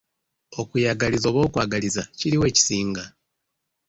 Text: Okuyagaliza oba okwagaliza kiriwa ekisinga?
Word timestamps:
Okuyagaliza 0.61 1.25
oba 1.31 1.39
okwagaliza 1.47 2.01
kiriwa 2.17 2.45
ekisinga? 2.51 3.03